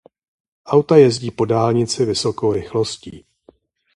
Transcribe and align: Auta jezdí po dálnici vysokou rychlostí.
Auta 0.65 0.95
jezdí 0.97 1.31
po 1.31 1.45
dálnici 1.45 2.05
vysokou 2.05 2.53
rychlostí. 2.53 3.25